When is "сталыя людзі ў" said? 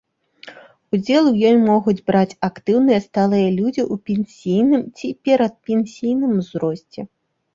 3.07-3.95